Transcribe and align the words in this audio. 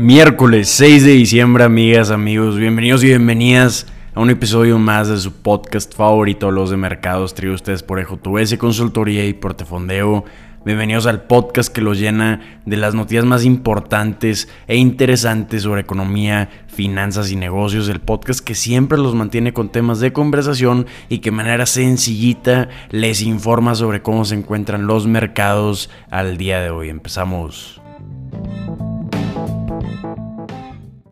Miércoles 0.00 0.68
6 0.68 1.04
de 1.06 1.10
diciembre, 1.10 1.64
amigas, 1.64 2.12
amigos, 2.12 2.56
bienvenidos 2.56 3.02
y 3.02 3.08
bienvenidas 3.08 3.88
a 4.14 4.20
un 4.20 4.30
episodio 4.30 4.78
más 4.78 5.08
de 5.08 5.18
su 5.18 5.32
podcast 5.32 5.92
favorito, 5.92 6.52
Los 6.52 6.70
de 6.70 6.76
Mercados, 6.76 7.34
traído 7.34 7.56
ustedes 7.56 7.82
por 7.82 7.98
EJTVS 7.98 8.56
Consultoría 8.58 9.26
y 9.26 9.32
Portefondeo. 9.32 10.24
Bienvenidos 10.64 11.06
al 11.08 11.22
podcast 11.22 11.74
que 11.74 11.80
los 11.80 11.98
llena 11.98 12.60
de 12.64 12.76
las 12.76 12.94
noticias 12.94 13.24
más 13.24 13.44
importantes 13.44 14.48
e 14.68 14.76
interesantes 14.76 15.64
sobre 15.64 15.80
economía, 15.80 16.48
finanzas 16.68 17.32
y 17.32 17.36
negocios. 17.36 17.88
El 17.88 17.98
podcast 17.98 18.38
que 18.38 18.54
siempre 18.54 18.98
los 18.98 19.16
mantiene 19.16 19.52
con 19.52 19.72
temas 19.72 19.98
de 19.98 20.12
conversación 20.12 20.86
y 21.08 21.18
que 21.18 21.32
de 21.32 21.36
manera 21.38 21.66
sencillita 21.66 22.68
les 22.90 23.20
informa 23.20 23.74
sobre 23.74 24.00
cómo 24.00 24.24
se 24.24 24.36
encuentran 24.36 24.86
los 24.86 25.08
mercados 25.08 25.90
al 26.08 26.36
día 26.36 26.60
de 26.60 26.70
hoy. 26.70 26.88
Empezamos. 26.88 27.80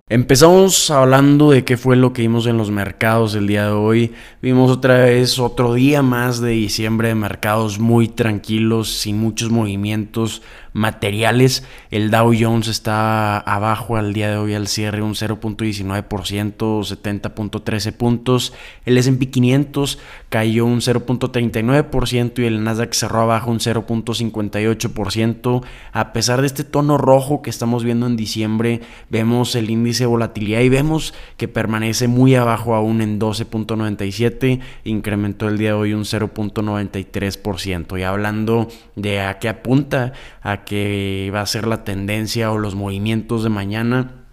Empezamos 0.08 0.88
hablando 0.92 1.50
de 1.50 1.64
qué 1.64 1.76
fue 1.76 1.96
lo 1.96 2.12
que 2.12 2.22
vimos 2.22 2.46
en 2.46 2.56
los 2.56 2.70
mercados 2.70 3.34
el 3.34 3.48
día 3.48 3.64
de 3.64 3.72
hoy. 3.72 4.12
Vimos 4.40 4.70
otra 4.70 4.98
vez 4.98 5.40
otro 5.40 5.74
día 5.74 6.00
más 6.00 6.40
de 6.40 6.50
diciembre 6.50 7.08
de 7.08 7.16
mercados 7.16 7.80
muy 7.80 8.06
tranquilos, 8.06 8.88
sin 8.88 9.18
muchos 9.18 9.50
movimientos 9.50 10.42
materiales. 10.76 11.64
El 11.90 12.10
Dow 12.10 12.34
Jones 12.38 12.68
está 12.68 13.38
abajo 13.38 13.96
al 13.96 14.12
día 14.12 14.30
de 14.30 14.36
hoy 14.36 14.52
al 14.54 14.68
cierre 14.68 15.00
un 15.00 15.14
0.19%, 15.14 16.04
70.13 16.04 17.92
puntos. 17.92 18.52
El 18.84 18.98
S&P 18.98 19.30
500 19.30 19.98
cayó 20.28 20.66
un 20.66 20.80
0.39% 20.80 22.40
y 22.40 22.44
el 22.44 22.62
Nasdaq 22.62 22.92
cerró 22.92 23.22
abajo 23.22 23.50
un 23.50 23.58
0.58%. 23.58 25.62
A 25.92 26.12
pesar 26.12 26.42
de 26.42 26.46
este 26.46 26.64
tono 26.64 26.98
rojo 26.98 27.40
que 27.40 27.48
estamos 27.48 27.82
viendo 27.82 28.06
en 28.06 28.16
diciembre, 28.16 28.82
vemos 29.08 29.54
el 29.54 29.70
índice 29.70 30.04
de 30.04 30.08
volatilidad 30.08 30.60
y 30.60 30.68
vemos 30.68 31.14
que 31.38 31.48
permanece 31.48 32.06
muy 32.06 32.34
abajo 32.34 32.74
aún 32.74 33.00
en 33.00 33.18
12.97, 33.18 34.60
incrementó 34.84 35.48
el 35.48 35.56
día 35.56 35.70
de 35.70 35.74
hoy 35.74 35.94
un 35.94 36.04
0.93%. 36.04 37.98
Y 37.98 38.02
hablando 38.02 38.68
de 38.94 39.22
a 39.22 39.38
qué 39.38 39.48
apunta, 39.48 40.12
a 40.42 40.65
que 40.66 41.32
va 41.34 41.40
a 41.40 41.46
ser 41.46 41.66
la 41.66 41.84
tendencia 41.84 42.52
o 42.52 42.58
los 42.58 42.74
movimientos 42.74 43.42
de 43.42 43.48
mañana 43.48 44.26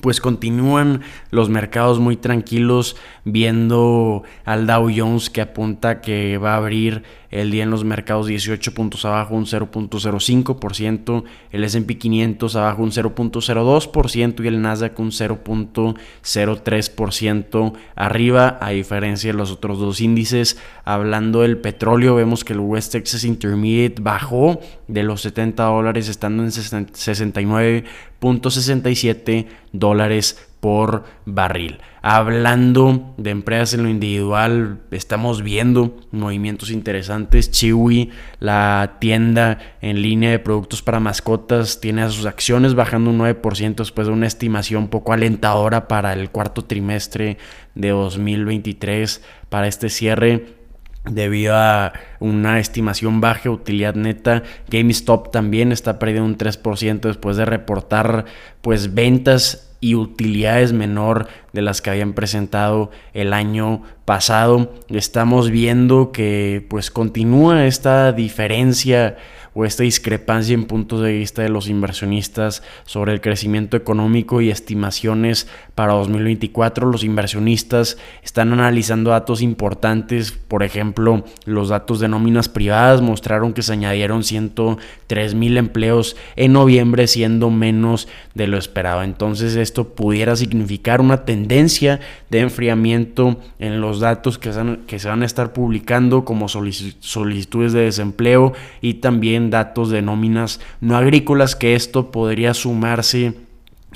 pues 0.00 0.20
continúan 0.20 1.02
los 1.30 1.48
mercados 1.48 1.98
muy 1.98 2.16
tranquilos 2.16 2.96
viendo 3.24 4.22
al 4.44 4.66
Dow 4.66 4.88
Jones 4.94 5.30
que 5.30 5.40
apunta 5.40 6.00
que 6.00 6.38
va 6.38 6.54
a 6.54 6.58
abrir 6.58 7.02
el 7.30 7.50
día 7.50 7.62
en 7.62 7.70
los 7.70 7.84
mercados 7.84 8.26
18 8.26 8.74
puntos 8.74 9.04
abajo 9.04 9.34
un 9.34 9.44
0.05%, 9.46 11.24
el 11.52 11.64
S&P 11.64 11.98
500 11.98 12.56
abajo 12.56 12.82
un 12.82 12.90
0.02% 12.90 14.44
y 14.44 14.48
el 14.48 14.60
Nasdaq 14.60 14.98
un 14.98 15.10
0.03% 15.10 17.72
arriba 17.94 18.58
a 18.60 18.70
diferencia 18.70 19.30
de 19.32 19.38
los 19.38 19.52
otros 19.52 19.78
dos 19.78 20.00
índices. 20.00 20.58
Hablando 20.84 21.42
del 21.42 21.58
petróleo 21.58 22.16
vemos 22.16 22.42
que 22.44 22.54
el 22.54 22.60
West 22.60 22.90
Texas 22.92 23.24
Intermediate 23.24 24.02
bajó 24.02 24.60
de 24.88 25.04
los 25.04 25.20
70 25.22 25.62
dólares 25.62 26.08
estando 26.08 26.42
en 26.42 26.50
69.67 26.50 29.46
dólares 29.72 30.49
por 30.60 31.04
barril. 31.24 31.80
Hablando 32.02 33.14
de 33.16 33.30
empresas 33.30 33.74
en 33.74 33.82
lo 33.82 33.88
individual, 33.88 34.80
estamos 34.90 35.42
viendo 35.42 35.98
movimientos 36.12 36.70
interesantes. 36.70 37.50
Chiwi, 37.50 38.10
la 38.38 38.96
tienda 39.00 39.58
en 39.80 40.00
línea 40.00 40.30
de 40.30 40.38
productos 40.38 40.82
para 40.82 41.00
mascotas, 41.00 41.80
tiene 41.80 42.02
a 42.02 42.10
sus 42.10 42.26
acciones 42.26 42.74
bajando 42.74 43.10
un 43.10 43.18
9% 43.18 43.76
después 43.76 44.06
de 44.06 44.12
una 44.12 44.26
estimación 44.26 44.88
poco 44.88 45.12
alentadora 45.12 45.88
para 45.88 46.12
el 46.12 46.30
cuarto 46.30 46.64
trimestre 46.64 47.38
de 47.74 47.88
2023 47.88 49.22
para 49.48 49.66
este 49.66 49.88
cierre 49.88 50.60
debido 51.04 51.56
a 51.56 51.92
una 52.18 52.58
estimación 52.58 53.20
baja 53.20 53.50
utilidad 53.50 53.94
neta. 53.94 54.42
GameStop 54.68 55.30
también 55.30 55.72
está 55.72 55.98
perdiendo 55.98 56.26
un 56.26 56.36
3% 56.36 57.00
después 57.00 57.36
de 57.36 57.44
reportar 57.44 58.26
pues 58.60 58.94
ventas 58.94 59.69
y 59.80 59.94
utilidades 59.94 60.72
menor 60.72 61.28
de 61.52 61.62
las 61.62 61.80
que 61.80 61.90
habían 61.90 62.12
presentado 62.12 62.90
el 63.14 63.32
año 63.32 63.82
pasado. 64.04 64.72
Estamos 64.88 65.50
viendo 65.50 66.12
que 66.12 66.66
pues 66.68 66.90
continúa 66.90 67.66
esta 67.66 68.12
diferencia 68.12 69.16
o 69.54 69.64
esta 69.64 69.82
discrepancia 69.82 70.54
en 70.54 70.64
puntos 70.64 71.02
de 71.02 71.12
vista 71.12 71.42
de 71.42 71.48
los 71.48 71.68
inversionistas 71.68 72.62
sobre 72.84 73.12
el 73.12 73.20
crecimiento 73.20 73.76
económico 73.76 74.40
y 74.40 74.50
estimaciones 74.50 75.48
para 75.80 75.94
2024. 75.94 76.90
Los 76.90 77.04
inversionistas 77.04 77.96
están 78.22 78.52
analizando 78.52 79.12
datos 79.12 79.40
importantes, 79.40 80.30
por 80.30 80.62
ejemplo, 80.62 81.24
los 81.46 81.70
datos 81.70 82.00
de 82.00 82.08
nóminas 82.08 82.50
privadas 82.50 83.00
mostraron 83.00 83.54
que 83.54 83.62
se 83.62 83.72
añadieron 83.72 84.22
103 84.22 85.34
mil 85.34 85.56
empleos 85.56 86.16
en 86.36 86.52
noviembre, 86.52 87.06
siendo 87.06 87.48
menos 87.48 88.08
de 88.34 88.46
lo 88.46 88.58
esperado. 88.58 89.02
Entonces 89.02 89.56
esto 89.56 89.94
pudiera 89.94 90.36
significar 90.36 91.00
una 91.00 91.24
tendencia 91.24 92.00
de 92.28 92.40
enfriamiento 92.40 93.38
en 93.58 93.80
los 93.80 94.00
datos 94.00 94.36
que 94.36 94.52
se, 94.52 94.60
que 94.86 94.98
se 94.98 95.08
van 95.08 95.22
a 95.22 95.26
estar 95.26 95.54
publicando 95.54 96.26
como 96.26 96.48
solicitudes 96.50 97.72
de 97.72 97.84
desempleo 97.84 98.52
y 98.82 98.94
también 99.00 99.48
datos 99.48 99.88
de 99.88 100.02
nóminas 100.02 100.60
no 100.82 100.98
agrícolas, 100.98 101.56
que 101.56 101.74
esto 101.74 102.10
podría 102.10 102.52
sumarse 102.52 103.32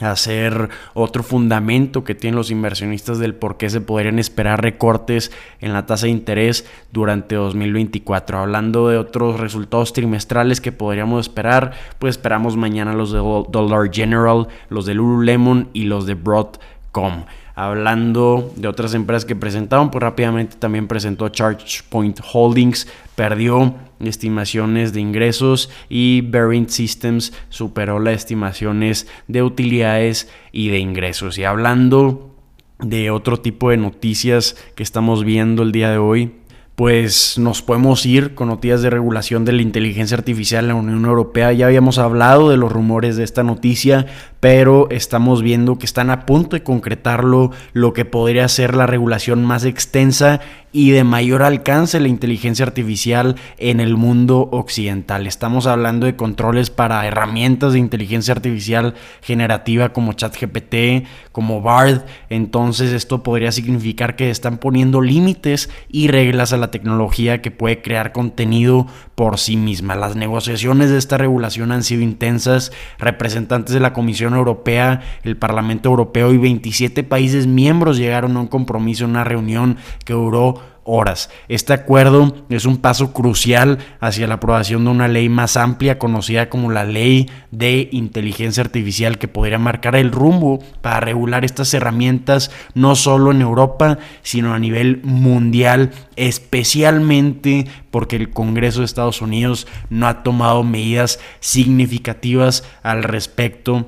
a 0.00 0.16
ser 0.16 0.71
otro 0.93 1.22
fundamento 1.22 2.03
que 2.03 2.15
tienen 2.15 2.37
los 2.37 2.50
inversionistas 2.50 3.19
del 3.19 3.34
por 3.34 3.56
qué 3.56 3.71
se 3.71 3.81
podrían 3.81 4.19
esperar 4.19 4.60
recortes 4.60 5.31
en 5.60 5.72
la 5.72 5.87
tasa 5.87 6.06
de 6.06 6.12
interés 6.12 6.66
durante 6.93 7.37
2024. 7.37 8.38
Hablando 8.38 8.88
de 8.88 8.99
otros 8.99 9.38
resultados 9.38 9.93
trimestrales 9.93 10.60
que 10.60 10.72
podríamos 10.72 11.27
esperar, 11.27 11.72
pues 11.99 12.16
esperamos 12.16 12.56
mañana 12.56 12.93
los 12.93 13.12
de 13.12 13.19
Dollar 13.19 13.91
General, 13.93 14.49
los 14.69 14.87
de 14.87 14.94
Lululemon 14.94 15.69
y 15.72 15.84
los 15.84 16.06
de 16.06 16.15
Broadcom. 16.15 17.25
Hablando 17.56 18.53
de 18.56 18.66
otras 18.66 18.94
empresas 18.94 19.25
que 19.25 19.37
presentaron, 19.37 19.91
pues 19.91 20.03
rápidamente 20.03 20.56
también 20.56 20.88
presentó 20.88 21.28
ChargePoint 21.28 22.19
Holdings, 22.32 22.88
perdió 23.15 23.76
estimaciones 24.00 24.92
de 24.92 25.00
ingresos 25.00 25.70
y 25.88 26.22
Bearing 26.22 26.69
Systems 26.69 27.32
superó 27.48 28.00
las 28.00 28.16
estimaciones 28.16 29.06
de 29.28 29.42
utilidades 29.42 30.28
y 30.53 30.69
de 30.69 30.78
ingresos. 30.78 31.38
Y 31.38 31.44
hablando 31.44 32.34
de 32.81 33.10
otro 33.10 33.38
tipo 33.38 33.71
de 33.71 33.76
noticias 33.76 34.56
que 34.75 34.82
estamos 34.82 35.25
viendo 35.25 35.62
el 35.62 35.72
día 35.72 35.91
de 35.91 35.98
hoy, 35.98 36.32
pues 36.75 37.38
nos 37.38 37.62
podemos 37.62 38.04
ir 38.04 38.34
con 38.34 38.48
noticias 38.48 38.82
de 38.82 38.91
regulación 38.91 39.44
de 39.44 39.53
la 39.53 39.62
inteligencia 39.62 40.16
artificial 40.16 40.65
en 40.65 40.69
la 40.69 40.75
Unión 40.75 41.04
Europea. 41.04 41.53
Ya 41.53 41.66
habíamos 41.66 41.98
hablado 41.98 42.50
de 42.50 42.56
los 42.56 42.72
rumores 42.72 43.16
de 43.16 43.22
esta 43.22 43.44
noticia, 43.44 44.06
pero 44.44 44.88
estamos 44.91 45.41
viendo 45.41 45.78
que 45.78 45.87
están 45.87 46.10
a 46.10 46.27
punto 46.27 46.55
de 46.55 46.62
concretarlo, 46.62 47.50
lo 47.72 47.94
que 47.94 48.05
podría 48.05 48.47
ser 48.49 48.77
la 48.77 48.87
regulación 48.87 49.43
más 49.43 49.65
extensa 49.65 50.43
y 50.71 50.91
de 50.91 51.05
mayor 51.05 51.44
alcance 51.44 52.00
la 52.00 52.09
inteligencia 52.09 52.66
artificial 52.66 53.37
en 53.59 53.78
el 53.78 53.97
mundo 53.97 54.49
occidental. 54.50 55.28
Estamos 55.28 55.69
hablando 55.69 56.04
de 56.04 56.16
controles 56.16 56.69
para 56.69 57.06
herramientas 57.06 57.72
de 57.72 57.78
inteligencia 57.78 58.34
artificial 58.34 58.94
generativa 59.22 59.93
como 59.93 60.15
ChatGPT, 60.15 61.06
como 61.31 61.62
BARD. 61.62 62.03
Entonces 62.28 62.93
esto 62.93 63.22
podría 63.22 63.53
significar 63.53 64.16
que 64.16 64.31
están 64.31 64.59
poniendo 64.59 65.00
límites 65.00 65.71
y 65.88 66.09
reglas 66.09 66.53
a 66.53 66.56
la 66.56 66.72
tecnología 66.72 67.41
que 67.41 67.53
puede 67.53 67.81
crear 67.81 68.10
contenido 68.10 68.88
por 69.15 69.38
sí 69.38 69.56
misma. 69.56 69.94
Las 69.94 70.16
negociaciones 70.16 70.91
de 70.91 70.99
esta 70.99 71.19
regulación 71.19 71.71
han 71.71 71.84
sido 71.84 72.03
intensas. 72.03 72.72
Representantes 72.98 73.72
de 73.72 73.80
la 73.80 73.92
Comisión 73.92 74.34
Europea, 74.36 75.03
el 75.22 75.36
Parlamento 75.36 75.89
Europeo 75.89 76.33
y 76.33 76.39
27 76.39 77.03
países 77.04 77.47
miembros 77.47 77.97
llegaron 77.97 78.36
a 78.36 78.41
un 78.41 78.47
compromiso 78.48 79.04
una 79.04 79.25
reunión 79.25 79.77
que 80.04 80.13
duró 80.13 80.60
horas. 80.84 81.31
Este 81.48 81.72
acuerdo 81.72 82.34
es 82.51 82.66
un 82.66 82.77
paso 82.77 83.13
crucial 83.13 83.78
hacia 84.01 84.27
la 84.27 84.34
aprobación 84.34 84.84
de 84.84 84.91
una 84.91 85.09
ley 85.09 85.28
más 85.28 85.57
amplia 85.57 85.98
conocida 85.98 86.48
como 86.48 86.71
la 86.71 86.84
Ley 86.84 87.31
de 87.51 87.89
Inteligencia 87.91 88.63
Artificial 88.63 89.19
que 89.19 89.28
podría 89.28 89.59
marcar 89.59 89.97
el 89.97 90.13
rumbo 90.13 90.63
para 90.83 91.01
regular 91.01 91.45
estas 91.45 91.72
herramientas 91.75 92.51
no 92.75 92.95
solo 92.95 93.33
en 93.33 93.41
Europa, 93.41 93.98
sino 94.22 94.54
a 94.54 94.59
nivel 94.59 95.01
mundial, 95.03 95.91
especialmente 96.16 97.66
porque 97.91 98.16
el 98.16 98.31
Congreso 98.31 98.81
de 98.81 98.86
Estados 98.86 99.22
Unidos 99.22 99.66
no 99.91 100.07
ha 100.07 100.22
tomado 100.22 100.63
medidas 100.63 101.19
significativas 101.41 102.65
al 102.83 103.03
respecto 103.03 103.86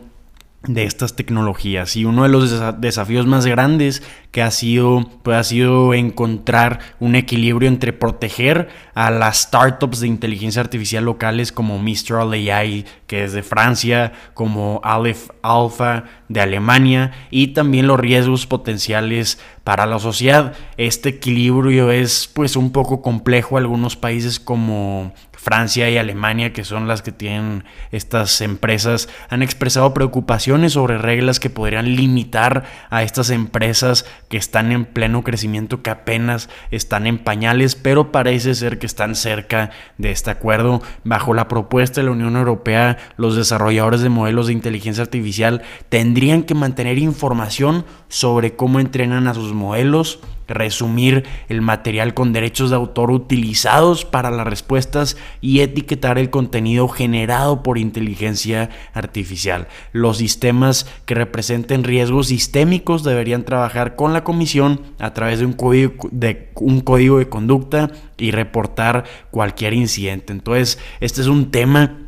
de 0.66 0.84
estas 0.84 1.16
tecnologías 1.16 1.96
y 1.96 2.04
uno 2.04 2.24
de 2.24 2.28
los 2.28 2.80
desafíos 2.80 3.26
más 3.26 3.46
grandes 3.46 4.02
que 4.30 4.42
ha 4.42 4.50
sido 4.50 5.08
pues 5.22 5.36
ha 5.36 5.44
sido 5.44 5.94
encontrar 5.94 6.80
un 7.00 7.14
equilibrio 7.14 7.68
entre 7.68 7.92
proteger 7.92 8.68
a 8.94 9.10
las 9.10 9.42
startups 9.42 10.00
de 10.00 10.08
inteligencia 10.08 10.60
artificial 10.60 11.04
locales 11.04 11.52
como 11.52 11.78
Mistral 11.78 12.32
AI, 12.32 12.84
que 13.06 13.24
es 13.24 13.32
de 13.32 13.42
Francia, 13.42 14.12
como 14.34 14.80
Aleph 14.82 15.30
Alpha 15.42 16.04
de 16.28 16.40
Alemania, 16.40 17.12
y 17.30 17.48
también 17.48 17.86
los 17.86 18.00
riesgos 18.00 18.46
potenciales 18.46 19.38
para 19.64 19.86
la 19.86 19.98
sociedad. 19.98 20.54
Este 20.76 21.10
equilibrio 21.10 21.90
es 21.90 22.30
pues 22.32 22.56
un 22.56 22.72
poco 22.72 23.02
complejo. 23.02 23.58
Algunos 23.58 23.96
países 23.96 24.38
como 24.38 25.12
Francia 25.46 25.88
y 25.88 25.96
Alemania, 25.96 26.52
que 26.52 26.64
son 26.64 26.88
las 26.88 27.02
que 27.02 27.12
tienen 27.12 27.62
estas 27.92 28.40
empresas, 28.40 29.08
han 29.28 29.44
expresado 29.44 29.94
preocupaciones 29.94 30.72
sobre 30.72 30.98
reglas 30.98 31.38
que 31.38 31.50
podrían 31.50 31.94
limitar 31.94 32.64
a 32.90 33.04
estas 33.04 33.30
empresas 33.30 34.06
que 34.28 34.38
están 34.38 34.72
en 34.72 34.84
pleno 34.84 35.22
crecimiento, 35.22 35.82
que 35.82 35.90
apenas 35.90 36.48
están 36.72 37.06
en 37.06 37.18
pañales, 37.18 37.76
pero 37.76 38.10
parece 38.10 38.56
ser 38.56 38.80
que 38.80 38.86
están 38.86 39.14
cerca 39.14 39.70
de 39.98 40.10
este 40.10 40.32
acuerdo. 40.32 40.82
Bajo 41.04 41.32
la 41.32 41.46
propuesta 41.46 42.00
de 42.00 42.06
la 42.06 42.12
Unión 42.14 42.34
Europea, 42.34 42.96
los 43.16 43.36
desarrolladores 43.36 44.00
de 44.00 44.08
modelos 44.08 44.48
de 44.48 44.52
inteligencia 44.52 45.04
artificial 45.04 45.62
tendrían 45.90 46.42
que 46.42 46.56
mantener 46.56 46.98
información 46.98 47.84
sobre 48.08 48.56
cómo 48.56 48.80
entrenan 48.80 49.28
a 49.28 49.34
sus 49.34 49.52
modelos, 49.52 50.18
resumir 50.48 51.24
el 51.48 51.60
material 51.60 52.14
con 52.14 52.32
derechos 52.32 52.70
de 52.70 52.76
autor 52.76 53.10
utilizados 53.10 54.04
para 54.04 54.30
las 54.30 54.46
respuestas 54.46 55.16
y 55.40 55.60
etiquetar 55.60 56.18
el 56.18 56.30
contenido 56.30 56.88
generado 56.88 57.62
por 57.62 57.78
inteligencia 57.78 58.70
artificial. 58.94 59.68
Los 59.92 60.18
sistemas 60.18 60.86
que 61.04 61.14
representen 61.14 61.84
riesgos 61.84 62.28
sistémicos 62.28 63.04
deberían 63.04 63.44
trabajar 63.44 63.96
con 63.96 64.12
la 64.12 64.24
comisión 64.24 64.80
a 64.98 65.12
través 65.14 65.40
de 65.40 65.46
un 65.46 65.52
código 65.52 66.08
de, 66.10 67.28
conducta 67.28 67.90
y 68.18 68.30
reportar 68.30 69.04
cualquier 69.30 69.74
incidente. 69.74 70.32
Entonces, 70.32 70.78
este 71.00 71.20
es 71.20 71.26
un 71.26 71.50
tema 71.50 72.05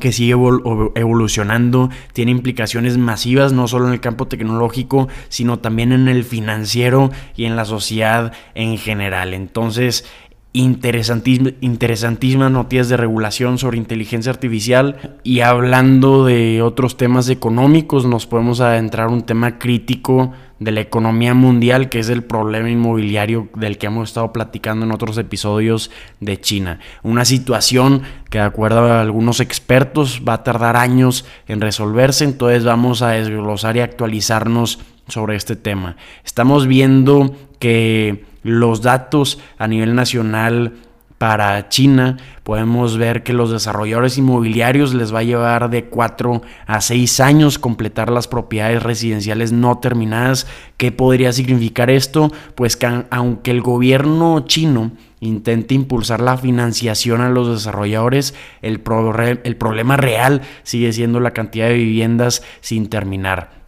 que 0.00 0.12
sigue 0.12 0.32
evolucionando, 0.32 1.90
tiene 2.12 2.30
implicaciones 2.30 2.96
masivas 2.96 3.52
no 3.52 3.68
solo 3.68 3.88
en 3.88 3.92
el 3.92 4.00
campo 4.00 4.26
tecnológico, 4.26 5.08
sino 5.28 5.58
también 5.58 5.92
en 5.92 6.08
el 6.08 6.24
financiero 6.24 7.10
y 7.36 7.44
en 7.44 7.56
la 7.56 7.64
sociedad 7.64 8.32
en 8.54 8.78
general. 8.78 9.34
Entonces, 9.34 10.06
interesantísimas, 10.52 12.50
noticias 12.50 12.88
de 12.90 12.96
regulación 12.98 13.56
sobre 13.58 13.78
inteligencia 13.78 14.30
artificial 14.30 15.18
y 15.22 15.40
hablando 15.40 16.26
de 16.26 16.60
otros 16.60 16.96
temas 16.98 17.30
económicos, 17.30 18.04
nos 18.04 18.26
podemos 18.26 18.60
adentrar 18.60 19.08
un 19.08 19.22
tema 19.22 19.58
crítico 19.58 20.32
de 20.58 20.72
la 20.72 20.80
economía 20.80 21.32
mundial, 21.34 21.88
que 21.88 21.98
es 21.98 22.08
el 22.08 22.22
problema 22.22 22.70
inmobiliario 22.70 23.48
del 23.56 23.78
que 23.78 23.86
hemos 23.86 24.10
estado 24.10 24.32
platicando 24.32 24.84
en 24.84 24.92
otros 24.92 25.16
episodios 25.18 25.90
de 26.20 26.38
China. 26.38 26.80
Una 27.02 27.24
situación 27.24 28.02
que 28.30 28.38
de 28.38 28.44
acuerdo 28.44 28.80
a 28.92 29.00
algunos 29.00 29.40
expertos 29.40 30.22
va 30.26 30.34
a 30.34 30.44
tardar 30.44 30.76
años 30.76 31.24
en 31.48 31.62
resolverse, 31.62 32.24
entonces 32.24 32.64
vamos 32.64 33.00
a 33.02 33.10
desglosar 33.10 33.76
y 33.76 33.80
actualizarnos 33.80 34.80
sobre 35.08 35.34
este 35.36 35.56
tema. 35.56 35.96
Estamos 36.24 36.66
viendo 36.66 37.34
que 37.58 38.31
los 38.42 38.82
datos 38.82 39.38
a 39.58 39.68
nivel 39.68 39.94
nacional 39.94 40.74
para 41.22 41.68
China, 41.68 42.16
podemos 42.42 42.98
ver 42.98 43.22
que 43.22 43.32
los 43.32 43.52
desarrolladores 43.52 44.18
inmobiliarios 44.18 44.92
les 44.92 45.14
va 45.14 45.20
a 45.20 45.22
llevar 45.22 45.70
de 45.70 45.84
4 45.84 46.42
a 46.66 46.80
6 46.80 47.20
años 47.20 47.60
completar 47.60 48.10
las 48.10 48.26
propiedades 48.26 48.82
residenciales 48.82 49.52
no 49.52 49.78
terminadas. 49.78 50.48
¿Qué 50.78 50.90
podría 50.90 51.32
significar 51.32 51.90
esto? 51.90 52.32
Pues 52.56 52.76
que 52.76 53.04
aunque 53.10 53.52
el 53.52 53.62
gobierno 53.62 54.46
chino 54.48 54.90
intente 55.20 55.74
impulsar 55.74 56.20
la 56.20 56.36
financiación 56.36 57.20
a 57.20 57.30
los 57.30 57.48
desarrolladores, 57.48 58.34
el, 58.60 58.82
el 59.44 59.56
problema 59.56 59.96
real 59.96 60.42
sigue 60.64 60.92
siendo 60.92 61.20
la 61.20 61.30
cantidad 61.30 61.68
de 61.68 61.74
viviendas 61.74 62.42
sin 62.62 62.88
terminar. 62.88 63.61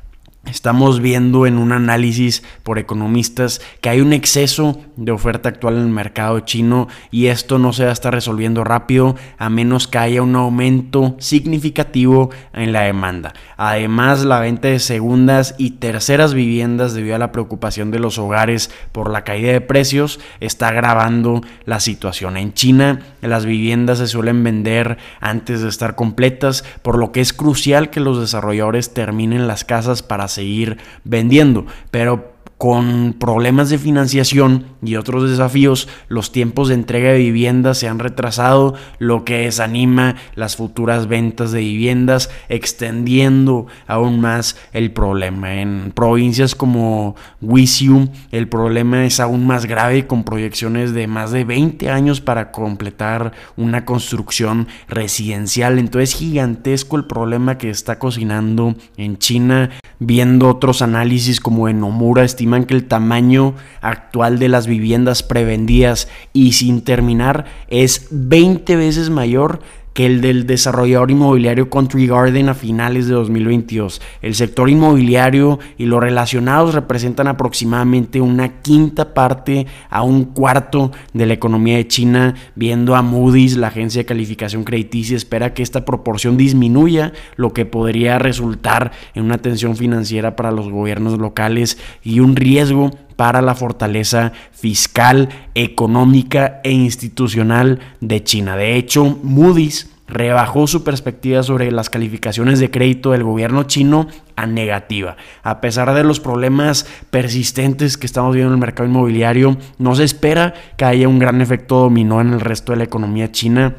Estamos 0.47 1.01
viendo 1.01 1.47
en 1.47 1.57
un 1.57 1.73
análisis 1.73 2.43
por 2.63 2.79
economistas 2.79 3.63
que 3.81 3.89
hay 3.89 4.01
un 4.01 4.13
exceso 4.13 4.79
de 4.97 5.11
oferta 5.11 5.49
actual 5.49 5.75
en 5.75 5.81
el 5.83 5.89
mercado 5.89 6.41
chino 6.41 6.87
y 7.11 7.27
esto 7.27 7.59
no 7.59 7.73
se 7.73 7.85
va 7.85 7.91
a 7.91 7.95
estar 7.95 8.13
resolviendo 8.13 8.63
rápido 8.63 9.17
a 9.39 9.49
menos 9.49 9.89
que 9.89 9.99
haya 9.99 10.23
un 10.23 10.37
aumento 10.37 11.17
significativo 11.19 12.31
en 12.53 12.73
la 12.73 12.83
demanda. 12.83 13.33
Además, 13.57 14.25
la 14.25 14.39
venta 14.39 14.69
de 14.69 14.81
segundas 14.81 15.55
y 15.57 15.73
terceras 15.73 16.35
viviendas 16.35 16.93
debido 16.93 17.17
a 17.17 17.19
la 17.19 17.33
preocupación 17.33 17.91
de 17.91 17.99
los 17.99 18.19
hogares 18.19 18.71
por 18.93 19.11
la 19.11 19.25
caída 19.25 19.53
de 19.53 19.61
precios 19.63 20.21
está 20.41 20.69
agravando 20.69 21.41
la 21.65 21.81
situación. 21.81 22.37
En 22.37 22.53
China, 22.53 23.01
las 23.23 23.47
viviendas 23.47 23.99
se 23.99 24.09
suelen 24.09 24.45
vender 24.45 24.99
antes 25.21 25.63
de 25.63 25.69
estar 25.69 25.95
completas, 25.95 26.65
por 26.83 26.99
lo 26.99 27.13
que 27.13 27.23
es 27.23 27.33
crucial 27.33 27.91
que 27.91 28.01
los 28.01 28.21
desarrolladores 28.21 28.93
terminen 28.93 29.47
las 29.47 29.65
casas 29.65 30.03
para 30.03 30.29
seguir 30.35 30.77
vendiendo. 31.05 31.67
Pero 31.91 32.34
con 32.65 33.15
problemas 33.21 33.69
de 33.69 33.77
financiación 33.77 34.65
y 34.83 34.97
otros 34.97 35.29
desafíos, 35.29 35.87
los 36.09 36.33
tiempos 36.33 36.69
de 36.69 36.75
entrega 36.75 37.13
de 37.13 37.19
viviendas 37.19 37.77
se 37.77 37.89
han 37.89 37.99
retrasado, 37.99 38.73
lo 38.99 39.23
que 39.23 39.41
desanima 39.41 40.17
las 40.35 40.57
futuras 40.57 41.07
ventas 41.07 41.53
de 41.53 41.61
viviendas, 41.61 42.31
extendiendo 42.49 43.67
aún 43.87 44.23
más 44.23 44.57
el 44.73 44.93
problema. 44.93 45.61
En 45.61 45.93
provincias 45.95 46.55
como 46.55 47.17
Wisium, 47.43 48.09
el 48.33 48.49
problema 48.49 49.05
es 49.05 49.21
aún 49.21 49.47
más 49.47 49.67
grave, 49.67 50.07
con 50.07 50.25
proyecciones 50.25 50.95
de 50.95 51.07
más 51.07 51.33
de 51.33 51.45
20 51.45 51.91
años 51.91 52.23
para 52.23 52.51
completar 52.51 53.33
una 53.59 53.85
construcción 53.85 54.69
residencial. 54.89 55.79
Entonces, 55.79 56.15
gigantesco 56.15 56.97
el 56.97 57.05
problema 57.05 57.59
que 57.59 57.69
está 57.69 57.99
cocinando 57.99 58.75
en 58.97 59.19
China, 59.19 59.69
viendo 59.99 60.49
otros 60.49 60.81
análisis 60.81 61.41
como 61.41 61.69
en 61.69 61.81
Nomura, 61.81 62.25
que 62.63 62.75
el 62.75 62.85
tamaño 62.87 63.55
actual 63.81 64.39
de 64.39 64.49
las 64.49 64.69
viviendas 64.69 65.25
prevendidas 65.25 66.07
y 66.33 66.53
sin 66.53 66.83
terminar 66.83 67.47
es 67.67 68.07
20 68.13 68.77
veces 68.77 69.11
mayor 69.11 69.59
que 69.95 70.07
el 70.07 70.21
del 70.21 70.47
desarrollador 70.47 71.13
inmobiliario 71.13 71.71
Country 71.71 72.09
Garden 72.09 72.49
a 72.49 72.55
finales 72.55 73.07
de 73.07 73.15
2022. 73.15 74.03
El 74.23 74.35
sector 74.35 74.69
inmobiliario 74.69 75.61
y 75.79 75.87
los 75.87 76.03
relacionados 76.03 76.75
representan 76.75 77.29
aproximadamente 77.29 78.21
una 78.21 78.61
quinta 78.61 79.15
parte 79.15 79.67
a 79.89 80.03
un 80.03 80.25
cuarto 80.25 80.91
de 81.13 81.27
la 81.27 81.35
economía 81.35 81.77
de 81.77 81.87
China, 81.87 82.35
viendo 82.57 82.97
a 82.97 83.03
Moody's, 83.03 83.57
la 83.57 83.69
agencia 83.69 84.03
de 84.03 84.07
calificación 84.07 84.65
crediticia, 84.65 85.17
espera 85.17 85.55
que 85.55 85.63
esta 85.63 85.85
proporción 85.85 86.37
disminuya, 86.37 87.13
lo 87.37 87.53
que 87.53 87.65
podría 87.65 88.19
resultar 88.19 88.91
en 89.15 89.25
una 89.25 89.39
tensión 89.39 89.77
financiera 89.77 90.35
para 90.35 90.51
los 90.51 90.69
gobiernos 90.69 91.19
locales 91.19 91.79
y 92.03 92.19
un 92.19 92.35
riesgo 92.35 92.91
para 93.17 93.43
la 93.43 93.55
fortaleza 93.55 94.33
fiscal, 94.51 95.29
económica 95.55 96.61
e 96.65 96.73
institucional 96.73 97.79
de 98.01 98.25
China. 98.25 98.57
De 98.57 98.77
hecho, 98.77 99.19
Moody's 99.23 99.94
rebajó 100.15 100.69
su 100.69 100.85
perspectiva 100.85 101.43
sobre 101.43 101.73
las 101.73 101.91
calificaciones 101.91 102.61
de 102.61 102.71
crédito 102.71 103.11
del 103.11 103.25
gobierno 103.25 103.65
chino 103.65 104.07
a 104.37 104.47
negativa. 104.47 105.17
A 105.43 105.61
pesar 105.61 105.93
de 105.93 106.05
los 106.05 106.21
problemas 106.21 106.87
persistentes 107.11 107.99
que 107.99 108.07
estamos 108.07 108.33
viendo 108.35 108.53
en 108.53 108.55
el 108.55 108.61
mercado 108.61 108.89
inmobiliario, 108.89 109.57
no 109.79 109.95
se 109.97 110.05
espera 110.05 110.55
que 110.77 110.85
haya 110.85 111.09
un 111.09 111.19
gran 111.19 111.41
efecto 111.41 111.81
dominó 111.81 112.21
en 112.21 112.33
el 112.33 112.41
resto 112.41 112.73
de 112.73 112.79
la 112.79 112.85
economía 112.85 113.33
china 113.33 113.75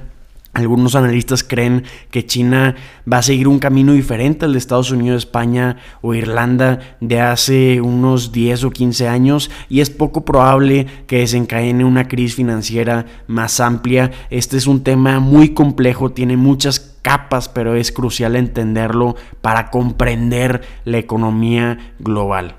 algunos 0.56 0.96
analistas 0.96 1.44
creen 1.44 1.84
que 2.10 2.26
China 2.26 2.76
va 3.12 3.18
a 3.18 3.22
seguir 3.22 3.50
un 3.50 3.60
camino 3.60 3.92
diferente 3.92 4.46
al 4.46 4.54
de 4.54 4.58
Estados 4.58 4.90
Unidos, 4.90 5.24
España 5.24 5.78
o 6.02 6.16
Irlanda 6.16 6.80
de 7.02 7.20
hace 7.20 7.82
unos 7.82 8.32
10 8.32 8.64
o 8.64 8.72
15 8.72 9.08
años 9.10 9.52
y 9.68 9.82
es 9.82 9.90
poco 9.90 10.24
probable 10.24 10.88
que 11.08 11.20
desencadene 11.20 11.84
una 11.84 12.08
crisis 12.08 12.36
financiera 12.36 13.06
más 13.28 13.60
amplia. 13.60 14.12
Este 14.30 14.56
es 14.56 14.66
un 14.66 14.82
tema 14.82 15.20
muy 15.20 15.50
complejo, 15.50 16.12
tiene 16.12 16.38
muchas 16.38 16.80
capas, 17.02 17.50
pero 17.50 17.76
es 17.76 17.92
crucial 17.92 18.38
entenderlo 18.38 19.18
para 19.42 19.70
comprender 19.70 20.62
la 20.86 20.98
economía 21.00 21.94
global. 22.00 22.56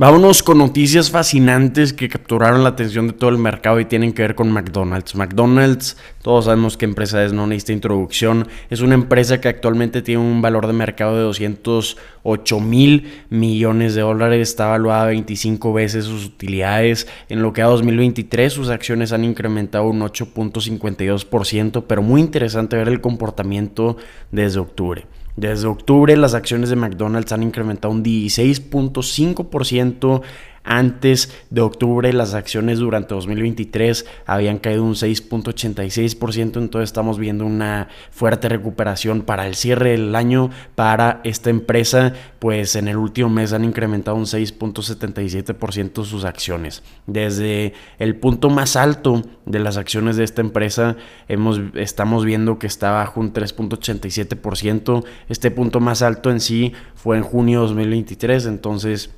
Vámonos 0.00 0.44
con 0.44 0.58
noticias 0.58 1.10
fascinantes 1.10 1.92
que 1.92 2.08
capturaron 2.08 2.62
la 2.62 2.68
atención 2.68 3.08
de 3.08 3.14
todo 3.14 3.30
el 3.30 3.38
mercado 3.38 3.80
y 3.80 3.84
tienen 3.84 4.12
que 4.12 4.22
ver 4.22 4.36
con 4.36 4.52
McDonald's. 4.52 5.16
McDonald's, 5.16 5.96
todos 6.22 6.44
sabemos 6.44 6.76
qué 6.76 6.84
empresa 6.84 7.24
es, 7.24 7.32
no 7.32 7.48
necesita 7.48 7.72
introducción. 7.72 8.46
Es 8.70 8.80
una 8.80 8.94
empresa 8.94 9.40
que 9.40 9.48
actualmente 9.48 10.00
tiene 10.00 10.22
un 10.22 10.40
valor 10.40 10.68
de 10.68 10.72
mercado 10.72 11.16
de 11.16 11.22
208 11.22 12.60
mil 12.60 13.10
millones 13.28 13.96
de 13.96 14.02
dólares. 14.02 14.50
Está 14.50 14.66
evaluada 14.66 15.06
25 15.06 15.72
veces 15.72 16.04
sus 16.04 16.26
utilidades. 16.26 17.08
En 17.28 17.42
lo 17.42 17.52
que 17.52 17.62
a 17.62 17.66
2023 17.66 18.52
sus 18.52 18.68
acciones 18.68 19.10
han 19.10 19.24
incrementado 19.24 19.88
un 19.88 19.98
8.52%, 20.02 21.86
pero 21.88 22.02
muy 22.02 22.20
interesante 22.20 22.76
ver 22.76 22.86
el 22.86 23.00
comportamiento 23.00 23.96
desde 24.30 24.60
octubre. 24.60 25.06
Desde 25.38 25.68
octubre 25.68 26.16
las 26.16 26.34
acciones 26.34 26.68
de 26.68 26.74
McDonald's 26.74 27.30
han 27.30 27.44
incrementado 27.44 27.94
un 27.94 28.02
16.5% 28.02 30.22
Antes 30.70 31.32
de 31.48 31.62
octubre 31.62 32.12
las 32.12 32.34
acciones 32.34 32.78
durante 32.78 33.14
2023 33.14 34.04
habían 34.26 34.58
caído 34.58 34.84
un 34.84 34.96
6.86%, 34.96 36.58
entonces 36.58 36.90
estamos 36.90 37.18
viendo 37.18 37.46
una 37.46 37.88
fuerte 38.10 38.50
recuperación 38.50 39.22
para 39.22 39.46
el 39.46 39.54
cierre 39.54 39.92
del 39.92 40.14
año 40.14 40.50
para 40.74 41.22
esta 41.24 41.48
empresa, 41.48 42.12
pues 42.38 42.76
en 42.76 42.88
el 42.88 42.98
último 42.98 43.30
mes 43.30 43.54
han 43.54 43.64
incrementado 43.64 44.18
un 44.18 44.26
6.77% 44.26 46.04
sus 46.04 46.26
acciones. 46.26 46.82
Desde 47.06 47.72
el 47.98 48.16
punto 48.16 48.50
más 48.50 48.76
alto 48.76 49.22
de 49.46 49.60
las 49.60 49.78
acciones 49.78 50.18
de 50.18 50.24
esta 50.24 50.42
empresa 50.42 50.96
hemos, 51.28 51.62
estamos 51.76 52.26
viendo 52.26 52.58
que 52.58 52.66
está 52.66 52.90
bajo 52.90 53.20
un 53.20 53.32
3.87%. 53.32 55.02
Este 55.30 55.50
punto 55.50 55.80
más 55.80 56.02
alto 56.02 56.30
en 56.30 56.40
sí 56.40 56.74
fue 56.94 57.16
en 57.16 57.22
junio 57.22 57.60
de 57.62 57.68
2023, 57.68 58.44
entonces 58.44 59.14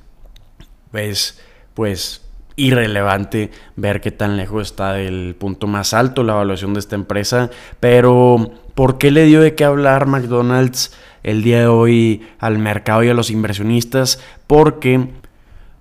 es 0.93 1.39
pues 1.73 2.21
irrelevante 2.55 3.51
ver 3.75 4.01
qué 4.01 4.11
tan 4.11 4.37
lejos 4.37 4.67
está 4.67 4.93
del 4.93 5.35
punto 5.35 5.67
más 5.67 5.93
alto 5.93 6.23
la 6.23 6.33
evaluación 6.33 6.73
de 6.73 6.79
esta 6.79 6.95
empresa, 6.95 7.49
pero 7.79 8.51
¿por 8.75 8.97
qué 8.97 9.11
le 9.11 9.25
dio 9.25 9.41
de 9.41 9.55
qué 9.55 9.63
hablar 9.63 10.05
McDonald's 10.05 10.93
el 11.23 11.43
día 11.43 11.59
de 11.61 11.67
hoy 11.67 12.27
al 12.39 12.59
mercado 12.59 13.03
y 13.03 13.09
a 13.09 13.13
los 13.13 13.31
inversionistas? 13.31 14.19
Porque 14.47 15.09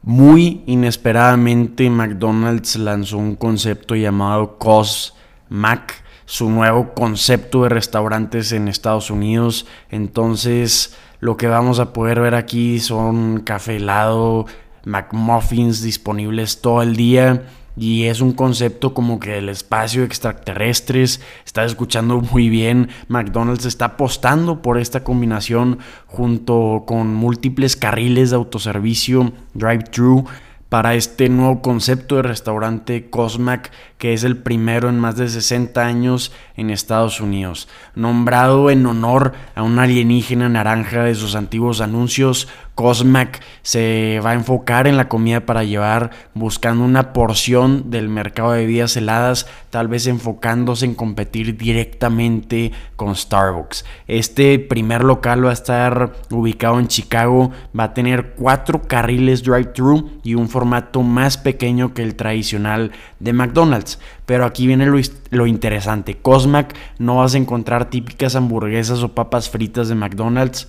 muy 0.02 0.62
inesperadamente 0.66 1.90
McDonald's 1.90 2.76
lanzó 2.76 3.18
un 3.18 3.36
concepto 3.36 3.94
llamado 3.94 4.56
COSMAC, 4.58 6.02
su 6.24 6.48
nuevo 6.48 6.94
concepto 6.94 7.64
de 7.64 7.68
restaurantes 7.70 8.52
en 8.52 8.68
Estados 8.68 9.10
Unidos. 9.10 9.66
Entonces, 9.90 10.96
lo 11.18 11.36
que 11.36 11.48
vamos 11.48 11.80
a 11.80 11.92
poder 11.92 12.20
ver 12.20 12.34
aquí 12.34 12.78
son 12.78 13.40
café 13.40 13.76
helado, 13.76 14.46
McMuffins 14.84 15.82
disponibles 15.82 16.60
todo 16.60 16.82
el 16.82 16.96
día. 16.96 17.44
Y 17.76 18.04
es 18.04 18.20
un 18.20 18.32
concepto 18.32 18.94
como 18.94 19.20
que 19.20 19.38
el 19.38 19.48
espacio 19.48 20.04
extraterrestres. 20.04 21.20
Estás 21.46 21.70
escuchando 21.70 22.20
muy 22.32 22.48
bien. 22.48 22.88
McDonald's 23.08 23.64
está 23.64 23.86
apostando 23.86 24.62
por 24.62 24.78
esta 24.78 25.04
combinación 25.04 25.78
junto 26.06 26.84
con 26.86 27.14
múltiples 27.14 27.76
carriles 27.76 28.30
de 28.30 28.36
autoservicio, 28.36 29.32
drive-thru 29.54 30.26
para 30.70 30.94
este 30.94 31.28
nuevo 31.28 31.62
concepto 31.62 32.16
de 32.16 32.22
restaurante 32.22 33.10
Cosmac, 33.10 33.72
que 33.98 34.14
es 34.14 34.22
el 34.22 34.36
primero 34.36 34.88
en 34.88 35.00
más 35.00 35.16
de 35.16 35.28
60 35.28 35.84
años 35.84 36.32
en 36.60 36.68
Estados 36.68 37.20
Unidos. 37.22 37.68
Nombrado 37.94 38.70
en 38.70 38.84
honor 38.84 39.32
a 39.54 39.62
un 39.62 39.78
alienígena 39.78 40.48
naranja 40.50 41.04
de 41.04 41.14
sus 41.14 41.34
antiguos 41.34 41.80
anuncios, 41.80 42.48
Cosmac 42.74 43.40
se 43.62 44.20
va 44.24 44.30
a 44.30 44.34
enfocar 44.34 44.86
en 44.86 44.96
la 44.96 45.08
comida 45.08 45.40
para 45.46 45.64
llevar, 45.64 46.10
buscando 46.34 46.84
una 46.84 47.12
porción 47.14 47.90
del 47.90 48.08
mercado 48.08 48.52
de 48.52 48.60
bebidas 48.60 48.96
heladas, 48.96 49.46
tal 49.70 49.88
vez 49.88 50.06
enfocándose 50.06 50.84
en 50.84 50.94
competir 50.94 51.56
directamente 51.56 52.72
con 52.96 53.16
Starbucks. 53.16 53.84
Este 54.06 54.58
primer 54.58 55.02
local 55.02 55.44
va 55.44 55.50
a 55.50 55.54
estar 55.54 56.12
ubicado 56.30 56.78
en 56.78 56.88
Chicago, 56.88 57.50
va 57.78 57.84
a 57.84 57.94
tener 57.94 58.34
cuatro 58.36 58.82
carriles 58.82 59.42
drive-thru 59.42 60.20
y 60.22 60.34
un 60.34 60.48
formato 60.48 61.02
más 61.02 61.38
pequeño 61.38 61.94
que 61.94 62.02
el 62.02 62.16
tradicional 62.16 62.92
de 63.18 63.32
McDonald's. 63.32 63.98
Pero 64.26 64.44
aquí 64.44 64.66
viene 64.66 64.86
lo, 64.86 64.98
lo, 65.30 65.46
interesante. 65.46 66.16
Cosmac 66.16 66.74
no 66.98 67.16
vas 67.16 67.34
a 67.34 67.38
encontrar 67.38 67.90
típicas 67.90 68.36
hamburguesas 68.36 69.02
o 69.02 69.14
papas 69.14 69.48
fritas 69.48 69.88
de 69.88 69.94
McDonald's. 69.94 70.68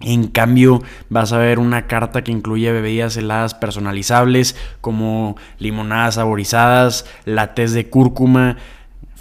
En 0.00 0.28
cambio, 0.28 0.82
vas 1.08 1.32
a 1.32 1.38
ver 1.38 1.58
una 1.58 1.86
carta 1.86 2.22
que 2.22 2.30
incluye 2.30 2.70
bebidas 2.70 3.16
heladas 3.16 3.54
personalizables 3.54 4.54
como 4.82 5.36
limonadas 5.58 6.16
saborizadas, 6.16 7.06
latés 7.24 7.72
de 7.72 7.88
cúrcuma, 7.88 8.58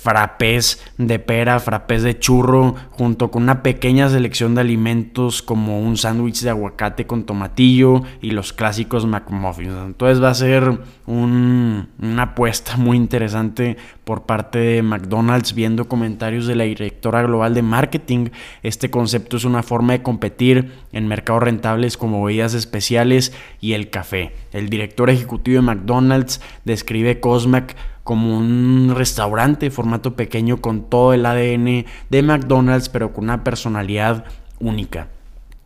frappés 0.06 0.80
de 1.00 1.18
pera, 1.18 1.60
frappés 1.60 2.04
de 2.04 2.20
churro, 2.20 2.76
junto 2.92 3.32
con 3.32 3.42
una 3.42 3.64
pequeña 3.64 4.08
selección 4.08 4.54
de 4.54 4.62
alimentos 4.62 5.42
como 5.42 5.82
un 5.82 5.98
sándwich 5.98 6.42
de 6.42 6.52
aguacate 6.52 7.08
con 7.08 7.24
tomatillo 7.24 8.04
y 8.22 8.30
los 8.30 8.54
clásicos 8.54 9.08
McMuffins. 9.08 9.74
Entonces 9.84 10.24
va 10.24 10.30
a 10.30 10.36
ser 10.36 10.80
una 11.08 12.22
apuesta 12.22 12.78
muy 12.78 12.98
interesante 12.98 13.78
por 14.04 14.28
parte 14.28 14.60
de 14.60 14.84
McDonald's, 14.84 15.56
viendo 15.56 15.88
comentarios 15.88 16.46
de 16.46 16.54
la 16.54 16.66
directora 16.66 17.24
global 17.24 17.56
de 17.56 17.64
marketing. 17.64 18.28
Este 18.62 18.92
concepto 18.92 19.38
es 19.38 19.44
una 19.44 19.64
forma 19.64 19.94
de 19.94 20.04
competir 20.04 20.72
en 20.92 21.08
mercados 21.08 21.42
rentables 21.42 21.98
como 21.98 22.24
bebidas 22.24 22.54
especiales 22.54 23.34
y 23.60 23.74
el 23.74 23.90
café. 23.90 24.34
El 24.54 24.70
director 24.70 25.10
ejecutivo 25.10 25.56
de 25.56 25.62
McDonald's 25.64 26.42
describe 26.64 27.20
Cosmac 27.20 27.76
como 28.06 28.38
un 28.38 28.94
restaurante 28.96 29.72
formato 29.72 30.16
pequeño 30.16 30.62
con 30.62 30.84
todo 30.84 31.14
el 31.14 31.26
ADN 31.26 31.86
de 32.10 32.22
McDonald's, 32.22 32.88
pero 32.88 33.12
con 33.12 33.26
una 33.26 33.44
personalidad 33.44 34.26
única. 34.60 35.10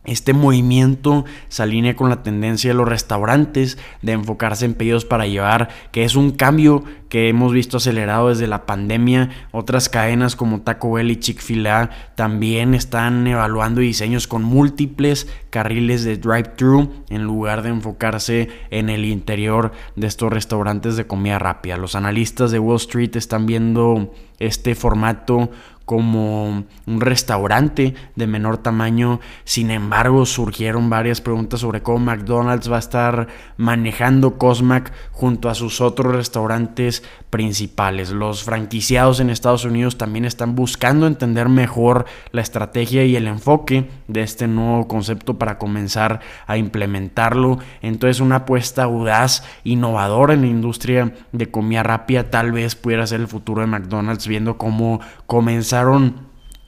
Este 0.04 0.32
movimiento 0.32 1.26
se 1.48 1.62
alinea 1.62 1.94
con 1.94 2.08
la 2.08 2.22
tendencia 2.22 2.70
de 2.70 2.74
los 2.74 2.88
restaurantes 2.88 3.76
de 4.00 4.12
enfocarse 4.12 4.64
en 4.64 4.72
pedidos 4.72 5.04
para 5.04 5.26
llevar, 5.26 5.68
que 5.92 6.04
es 6.04 6.16
un 6.16 6.30
cambio 6.30 6.84
que 7.10 7.28
hemos 7.28 7.52
visto 7.52 7.76
acelerado 7.76 8.30
desde 8.30 8.46
la 8.46 8.64
pandemia. 8.64 9.28
Otras 9.50 9.90
cadenas 9.90 10.36
como 10.36 10.62
Taco 10.62 10.92
Bell 10.92 11.10
y 11.10 11.16
Chick-fil-A 11.16 11.90
también 12.14 12.72
están 12.72 13.26
evaluando 13.26 13.82
diseños 13.82 14.26
con 14.26 14.42
múltiples 14.42 15.28
carriles 15.50 16.04
de 16.04 16.16
drive-thru 16.16 17.04
en 17.10 17.24
lugar 17.24 17.62
de 17.62 17.68
enfocarse 17.68 18.48
en 18.70 18.88
el 18.88 19.04
interior 19.04 19.72
de 19.96 20.06
estos 20.06 20.32
restaurantes 20.32 20.96
de 20.96 21.06
comida 21.06 21.38
rápida. 21.38 21.76
Los 21.76 21.94
analistas 21.94 22.50
de 22.52 22.58
Wall 22.58 22.76
Street 22.76 23.16
están 23.16 23.44
viendo 23.44 24.14
este 24.38 24.74
formato 24.74 25.50
como 25.90 26.66
un 26.86 27.00
restaurante 27.00 27.94
de 28.14 28.26
menor 28.28 28.58
tamaño. 28.58 29.18
Sin 29.42 29.72
embargo, 29.72 30.24
surgieron 30.24 30.88
varias 30.88 31.20
preguntas 31.20 31.58
sobre 31.58 31.82
cómo 31.82 31.98
McDonald's 31.98 32.70
va 32.70 32.76
a 32.76 32.78
estar 32.78 33.26
manejando 33.56 34.38
Cosmac 34.38 34.92
junto 35.10 35.48
a 35.48 35.56
sus 35.56 35.80
otros 35.80 36.14
restaurantes 36.14 37.02
principales. 37.30 38.10
Los 38.10 38.44
franquiciados 38.44 39.18
en 39.18 39.30
Estados 39.30 39.64
Unidos 39.64 39.98
también 39.98 40.24
están 40.24 40.54
buscando 40.54 41.08
entender 41.08 41.48
mejor 41.48 42.04
la 42.30 42.42
estrategia 42.42 43.04
y 43.04 43.16
el 43.16 43.26
enfoque 43.26 43.90
de 44.06 44.22
este 44.22 44.46
nuevo 44.46 44.86
concepto 44.86 45.38
para 45.38 45.58
comenzar 45.58 46.20
a 46.46 46.56
implementarlo. 46.56 47.58
Entonces, 47.82 48.20
una 48.20 48.36
apuesta 48.36 48.84
audaz, 48.84 49.42
innovadora 49.64 50.34
en 50.34 50.42
la 50.42 50.46
industria 50.46 51.14
de 51.32 51.50
comida 51.50 51.82
rápida, 51.82 52.30
tal 52.30 52.52
vez 52.52 52.76
pudiera 52.76 53.08
ser 53.08 53.18
el 53.18 53.26
futuro 53.26 53.62
de 53.62 53.66
McDonald's, 53.66 54.28
viendo 54.28 54.56
cómo 54.56 55.00
comenzar 55.26 55.79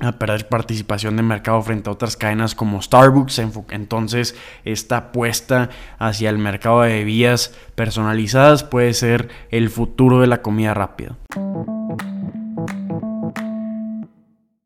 a 0.03 0.13
perder 0.19 0.49
participación 0.49 1.17
de 1.17 1.23
mercado 1.23 1.63
frente 1.63 1.89
a 1.89 1.93
otras 1.93 2.17
cadenas 2.17 2.55
como 2.55 2.83
Starbucks. 2.83 3.41
Entonces, 3.71 4.35
esta 4.65 4.97
apuesta 4.97 5.71
hacia 5.99 6.31
el 6.31 6.39
mercado 6.39 6.83
de 6.83 6.95
bebidas 6.95 7.55
personalizadas 7.75 8.65
puede 8.65 8.95
ser 8.95 9.29
el 9.51 9.71
futuro 9.71 10.21
de 10.21 10.27
la 10.27 10.43
comida 10.43 10.75
rápida. 10.75 11.17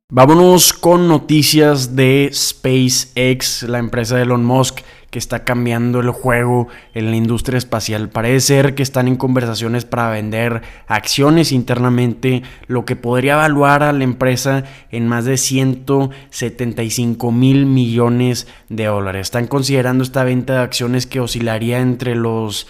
Vámonos 0.09 0.73
con 0.73 1.09
noticias 1.09 1.95
de 1.95 2.31
SpaceX, 2.33 3.65
la 3.65 3.79
empresa 3.79 4.17
de 4.17 4.23
Elon 4.23 4.45
Musk 4.45 4.81
que 5.17 5.21
está 5.21 5.45
cambiando 5.45 6.01
el 6.01 6.11
juego 6.11 6.69
en 6.93 7.11
la 7.11 7.17
industria 7.17 7.57
espacial. 7.57 8.11
Parece 8.11 8.49
ser 8.49 8.75
que 8.75 8.83
están 8.83 9.09
en 9.09 9.17
conversaciones 9.17 9.87
para 9.87 10.11
vender 10.11 10.61
acciones 10.89 11.53
internamente, 11.53 12.43
lo 12.67 12.85
que 12.85 12.97
podría 12.97 13.33
evaluar 13.33 13.83
a 13.83 13.95
la 13.95 14.05
empresa 14.05 14.65
en 14.91 15.09
más 15.09 15.25
de 15.25 15.39
175 15.39 17.33
mil 17.33 17.65
millones 17.65 18.47
de 18.69 18.85
dólares. 18.85 19.29
Están 19.29 19.47
considerando 19.47 20.05
esta 20.05 20.23
venta 20.23 20.53
de 20.53 20.61
acciones 20.61 21.07
que 21.07 21.21
oscilaría 21.21 21.81
entre 21.81 22.15
los 22.15 22.67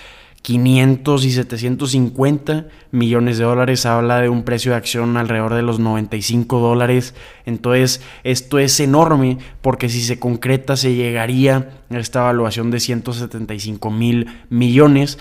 500 0.47 1.25
y 1.25 1.33
750 1.33 2.69
millones 2.93 3.39
de 3.39 3.43
dólares, 3.43 3.85
habla 3.85 4.21
de 4.21 4.29
un 4.29 4.45
precio 4.45 4.71
de 4.71 4.77
acción 4.77 5.17
alrededor 5.17 5.55
de 5.55 5.63
los 5.63 5.81
95 5.81 6.61
dólares. 6.61 7.15
Entonces, 7.47 8.01
esto 8.23 8.61
es 8.61 8.79
enorme 8.79 9.39
porque 9.61 9.89
si 9.89 10.01
se 10.03 10.21
concreta 10.21 10.77
se 10.77 10.95
llegaría 10.95 11.83
esta 11.91 12.21
evaluación 12.21 12.71
de 12.71 12.81
175 12.81 13.91
mil 13.91 14.27
millones, 14.49 15.19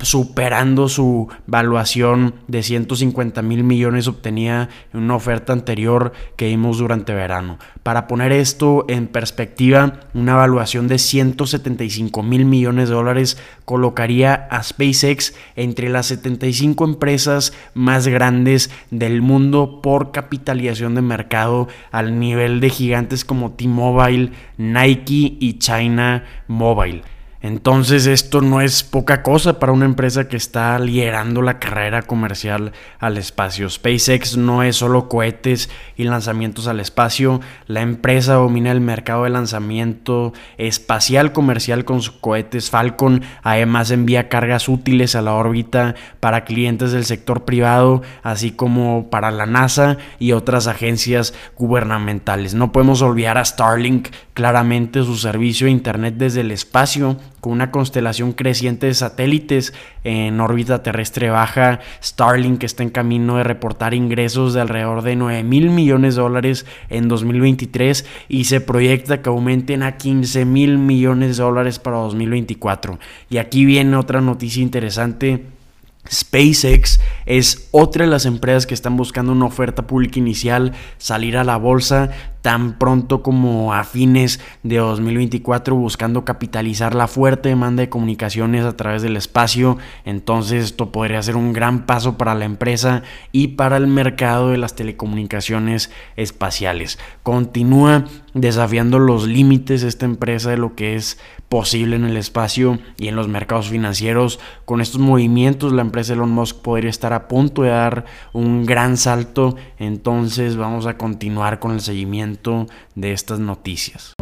superando 0.00 0.88
su 0.88 1.28
valuación 1.46 2.34
de 2.48 2.62
150 2.62 3.42
mil 3.42 3.62
millones 3.62 4.08
obtenida 4.08 4.68
en 4.92 5.00
una 5.00 5.14
oferta 5.14 5.52
anterior 5.52 6.12
que 6.36 6.48
vimos 6.48 6.78
durante 6.78 7.14
verano. 7.14 7.58
Para 7.82 8.08
poner 8.08 8.32
esto 8.32 8.84
en 8.88 9.06
perspectiva, 9.06 10.00
una 10.14 10.32
evaluación 10.32 10.88
de 10.88 10.98
175 10.98 12.22
mil 12.22 12.44
millones 12.44 12.88
de 12.88 12.94
dólares 12.94 13.38
colocaría 13.64 14.34
a 14.50 14.62
SpaceX 14.62 15.34
entre 15.54 15.88
las 15.88 16.06
75 16.06 16.84
empresas 16.84 17.52
más 17.74 18.08
grandes 18.08 18.70
del 18.90 19.22
mundo 19.22 19.80
por 19.80 20.10
capitalización 20.10 20.94
de 20.96 21.02
mercado 21.02 21.68
al 21.92 22.18
nivel 22.18 22.60
de 22.60 22.70
gigantes 22.70 23.24
como 23.24 23.52
T-Mobile, 23.52 24.32
Nike 24.58 25.36
y 25.38 25.58
China 25.58 25.99
Mobile. 26.48 27.02
Entonces 27.42 28.06
esto 28.06 28.42
no 28.42 28.60
es 28.60 28.82
poca 28.82 29.22
cosa 29.22 29.58
para 29.58 29.72
una 29.72 29.86
empresa 29.86 30.28
que 30.28 30.36
está 30.36 30.78
liderando 30.78 31.40
la 31.40 31.58
carrera 31.58 32.02
comercial 32.02 32.72
al 32.98 33.16
espacio. 33.16 33.70
SpaceX 33.70 34.36
no 34.36 34.62
es 34.62 34.76
solo 34.76 35.08
cohetes 35.08 35.70
y 35.96 36.04
lanzamientos 36.04 36.66
al 36.66 36.80
espacio. 36.80 37.40
La 37.66 37.80
empresa 37.80 38.34
domina 38.34 38.70
el 38.72 38.82
mercado 38.82 39.24
de 39.24 39.30
lanzamiento 39.30 40.34
espacial 40.58 41.32
comercial 41.32 41.86
con 41.86 42.02
sus 42.02 42.14
cohetes 42.14 42.68
Falcon. 42.68 43.22
Además 43.42 43.90
envía 43.90 44.28
cargas 44.28 44.68
útiles 44.68 45.14
a 45.14 45.22
la 45.22 45.32
órbita 45.32 45.94
para 46.20 46.44
clientes 46.44 46.92
del 46.92 47.06
sector 47.06 47.46
privado, 47.46 48.02
así 48.22 48.50
como 48.50 49.08
para 49.08 49.30
la 49.30 49.46
NASA 49.46 49.96
y 50.18 50.32
otras 50.32 50.66
agencias 50.66 51.32
gubernamentales. 51.56 52.52
No 52.52 52.70
podemos 52.70 53.00
olvidar 53.00 53.38
a 53.38 53.44
Starlink, 53.46 54.08
claramente 54.34 55.02
su 55.04 55.16
servicio 55.16 55.64
de 55.64 55.70
Internet 55.70 56.14
desde 56.18 56.42
el 56.42 56.50
espacio 56.50 57.16
con 57.40 57.52
una 57.52 57.70
constelación 57.70 58.32
creciente 58.32 58.86
de 58.86 58.94
satélites 58.94 59.72
en 60.04 60.40
órbita 60.40 60.82
terrestre 60.82 61.30
baja. 61.30 61.80
Starlink 62.02 62.62
está 62.64 62.82
en 62.82 62.90
camino 62.90 63.36
de 63.36 63.44
reportar 63.44 63.94
ingresos 63.94 64.54
de 64.54 64.60
alrededor 64.60 65.02
de 65.02 65.16
9 65.16 65.42
mil 65.42 65.70
millones 65.70 66.16
de 66.16 66.22
dólares 66.22 66.66
en 66.88 67.08
2023 67.08 68.06
y 68.28 68.44
se 68.44 68.60
proyecta 68.60 69.22
que 69.22 69.28
aumenten 69.28 69.82
a 69.82 69.96
15 69.96 70.44
mil 70.44 70.78
millones 70.78 71.36
de 71.36 71.42
dólares 71.42 71.78
para 71.78 71.98
2024. 71.98 72.98
Y 73.28 73.38
aquí 73.38 73.64
viene 73.64 73.96
otra 73.96 74.20
noticia 74.20 74.62
interesante 74.62 75.59
SpaceX 76.08 77.00
es 77.26 77.68
otra 77.72 78.04
de 78.04 78.10
las 78.10 78.26
empresas 78.26 78.66
que 78.66 78.74
están 78.74 78.96
buscando 78.96 79.32
una 79.32 79.46
oferta 79.46 79.86
pública 79.86 80.18
inicial, 80.18 80.72
salir 80.98 81.36
a 81.36 81.44
la 81.44 81.56
bolsa 81.56 82.10
tan 82.42 82.78
pronto 82.78 83.22
como 83.22 83.74
a 83.74 83.84
fines 83.84 84.40
de 84.62 84.78
2024 84.78 85.76
buscando 85.76 86.24
capitalizar 86.24 86.94
la 86.94 87.06
fuerte 87.06 87.50
demanda 87.50 87.82
de 87.82 87.88
comunicaciones 87.88 88.64
a 88.64 88.76
través 88.76 89.02
del 89.02 89.16
espacio. 89.16 89.78
Entonces 90.04 90.64
esto 90.64 90.90
podría 90.90 91.22
ser 91.22 91.36
un 91.36 91.52
gran 91.52 91.86
paso 91.86 92.16
para 92.16 92.34
la 92.34 92.46
empresa 92.46 93.02
y 93.32 93.48
para 93.48 93.76
el 93.76 93.86
mercado 93.86 94.50
de 94.50 94.58
las 94.58 94.74
telecomunicaciones 94.74 95.90
espaciales. 96.16 96.98
Continúa 97.22 98.06
desafiando 98.32 98.98
los 98.98 99.26
límites 99.26 99.82
esta 99.82 100.06
empresa 100.06 100.50
de 100.50 100.56
lo 100.56 100.74
que 100.74 100.94
es 100.94 101.18
posible 101.48 101.96
en 101.96 102.04
el 102.04 102.16
espacio 102.16 102.78
y 102.96 103.08
en 103.08 103.16
los 103.16 103.28
mercados 103.28 103.68
financieros. 103.68 104.38
Con 104.64 104.80
estos 104.80 105.00
movimientos 105.00 105.72
la 105.72 105.82
empresa 105.90 106.12
Elon 106.12 106.30
Musk 106.30 106.62
podría 106.62 106.88
estar 106.88 107.12
a 107.12 107.28
punto 107.28 107.62
de 107.62 107.70
dar 107.70 108.04
un 108.32 108.64
gran 108.64 108.96
salto. 108.96 109.56
Entonces 109.78 110.56
vamos 110.56 110.86
a 110.86 110.96
continuar 110.96 111.58
con 111.58 111.72
el 111.72 111.80
seguimiento 111.80 112.66
de 112.94 113.12
estas 113.12 113.40
noticias. 113.40 114.14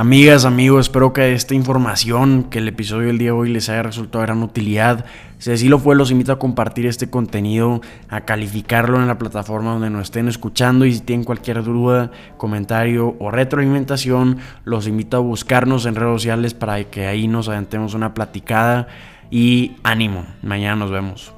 Amigas, 0.00 0.46
amigos, 0.46 0.86
espero 0.86 1.12
que 1.12 1.34
esta 1.34 1.54
información, 1.54 2.44
que 2.44 2.60
el 2.60 2.68
episodio 2.68 3.08
del 3.08 3.18
día 3.18 3.32
de 3.32 3.32
hoy 3.32 3.50
les 3.50 3.68
haya 3.68 3.82
resultado 3.82 4.22
de 4.22 4.28
gran 4.28 4.42
utilidad. 4.42 5.04
Si 5.36 5.52
así 5.52 5.68
lo 5.68 5.78
fue, 5.78 5.94
los 5.94 6.10
invito 6.10 6.32
a 6.32 6.38
compartir 6.38 6.86
este 6.86 7.10
contenido, 7.10 7.82
a 8.08 8.22
calificarlo 8.22 8.98
en 8.98 9.08
la 9.08 9.18
plataforma 9.18 9.72
donde 9.72 9.90
nos 9.90 10.04
estén 10.04 10.26
escuchando 10.26 10.86
y 10.86 10.94
si 10.94 11.00
tienen 11.00 11.26
cualquier 11.26 11.62
duda, 11.62 12.12
comentario 12.38 13.14
o 13.18 13.30
retroalimentación, 13.30 14.38
los 14.64 14.86
invito 14.86 15.18
a 15.18 15.20
buscarnos 15.20 15.84
en 15.84 15.96
redes 15.96 16.22
sociales 16.22 16.54
para 16.54 16.82
que 16.84 17.06
ahí 17.06 17.28
nos 17.28 17.50
aventemos 17.50 17.92
una 17.92 18.14
platicada 18.14 18.88
y 19.30 19.72
ánimo. 19.82 20.24
Mañana 20.40 20.76
nos 20.76 20.90
vemos. 20.90 21.34